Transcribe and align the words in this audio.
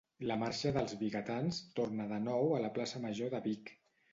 La 0.29 0.35
Marxa 0.43 0.71
dels 0.77 0.95
Vigatans 1.01 1.61
torna 1.81 2.09
de 2.15 2.19
nou 2.25 2.57
a 2.57 2.63
la 2.65 2.73
plaça 2.79 3.03
Major 3.07 3.35
de 3.37 3.47
Vic 3.49 3.75